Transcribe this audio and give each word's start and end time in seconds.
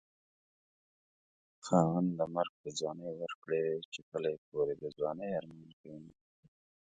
خاونده 1.65 2.25
مرګ 2.35 2.53
په 2.61 2.69
ځوانۍ 2.77 3.11
ورکړې 3.15 3.63
چې 3.93 3.99
کلی 4.09 4.33
کور 4.47 4.65
يې 4.71 4.75
د 4.81 4.85
ځوانۍ 4.97 5.29
ارمان 5.39 5.69
کوينه 5.79 6.11